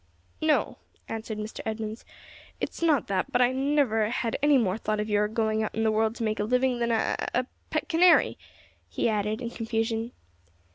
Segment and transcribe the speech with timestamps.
[0.41, 1.59] "No," answered Mr.
[1.63, 2.05] Edmunds,
[2.59, 5.91] "it's not that; but I never any more thought of your going out in the
[5.91, 8.39] world to make a living than a a a pet canary,"
[8.89, 10.11] he added, in confusion.